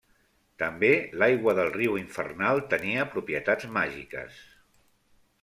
També 0.61 0.87
l'aigua 1.23 1.53
del 1.59 1.69
riu 1.75 1.99
infernal 2.01 2.63
tenia 2.73 3.05
propietats 3.13 3.71
màgiques. 3.79 4.43